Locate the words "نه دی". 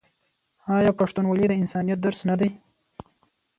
2.29-2.49